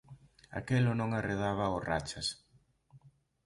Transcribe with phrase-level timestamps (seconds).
[0.59, 2.27] Aquelo non arredaba ó Rachas.